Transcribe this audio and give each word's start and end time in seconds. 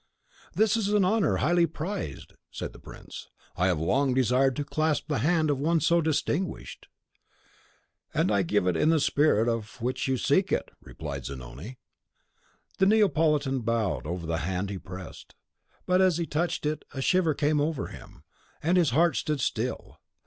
"This 0.55 0.75
is 0.75 0.87
an 0.87 1.05
honour 1.05 1.35
highly 1.35 1.67
prized," 1.67 2.33
said 2.49 2.73
the 2.73 2.79
prince. 2.79 3.27
"I 3.55 3.67
have 3.67 3.79
long 3.79 4.15
desired 4.15 4.55
to 4.55 4.63
clasp 4.65 5.07
the 5.07 5.19
hand 5.19 5.51
of 5.51 5.59
one 5.59 5.79
so 5.79 6.01
distinguished." 6.01 6.87
"And 8.11 8.31
I 8.31 8.41
give 8.41 8.65
it 8.65 8.75
in 8.75 8.89
the 8.89 8.99
spirit 8.99 9.45
with 9.55 9.79
which 9.79 10.07
you 10.07 10.17
seek 10.17 10.51
it," 10.51 10.71
replied 10.81 11.25
Zanoni. 11.25 11.77
The 12.79 12.87
Neapolitan 12.87 13.59
bowed 13.59 14.07
over 14.07 14.25
the 14.25 14.39
hand 14.39 14.71
he 14.71 14.79
pressed; 14.79 15.35
but 15.85 16.01
as 16.01 16.17
he 16.17 16.25
touched 16.25 16.65
it 16.65 16.83
a 16.95 16.99
shiver 17.03 17.35
came 17.35 17.61
over 17.61 17.89
him, 17.89 18.23
and 18.63 18.77
his 18.79 18.89
heart 18.89 19.15
stood 19.17 19.39
still. 19.39 19.99